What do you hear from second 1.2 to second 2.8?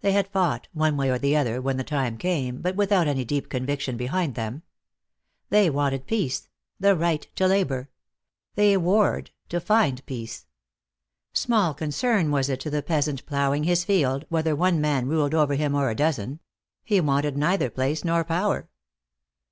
the other when the time came, but